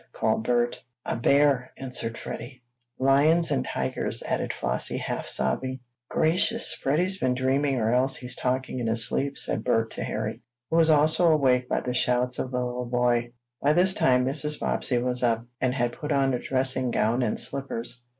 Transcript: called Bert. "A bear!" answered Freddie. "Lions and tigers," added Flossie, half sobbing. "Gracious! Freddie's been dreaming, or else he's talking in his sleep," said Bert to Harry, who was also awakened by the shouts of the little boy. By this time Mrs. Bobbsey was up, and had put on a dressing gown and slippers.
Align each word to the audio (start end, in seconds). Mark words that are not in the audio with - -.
called 0.13 0.43
Bert. 0.43 0.83
"A 1.05 1.15
bear!" 1.15 1.71
answered 1.77 2.17
Freddie. 2.17 2.63
"Lions 2.97 3.51
and 3.51 3.63
tigers," 3.63 4.23
added 4.23 4.51
Flossie, 4.51 4.97
half 4.97 5.27
sobbing. 5.27 5.79
"Gracious! 6.09 6.73
Freddie's 6.73 7.19
been 7.19 7.35
dreaming, 7.35 7.75
or 7.75 7.93
else 7.93 8.15
he's 8.15 8.35
talking 8.35 8.79
in 8.79 8.87
his 8.87 9.05
sleep," 9.07 9.37
said 9.37 9.63
Bert 9.63 9.91
to 9.91 10.03
Harry, 10.03 10.41
who 10.71 10.77
was 10.77 10.89
also 10.89 11.27
awakened 11.31 11.69
by 11.69 11.81
the 11.81 11.93
shouts 11.93 12.39
of 12.39 12.49
the 12.49 12.65
little 12.65 12.87
boy. 12.87 13.31
By 13.61 13.73
this 13.73 13.93
time 13.93 14.25
Mrs. 14.25 14.59
Bobbsey 14.59 14.97
was 14.97 15.21
up, 15.21 15.45
and 15.61 15.71
had 15.75 15.93
put 15.93 16.11
on 16.11 16.33
a 16.33 16.39
dressing 16.39 16.89
gown 16.89 17.21
and 17.21 17.39
slippers. 17.39 18.03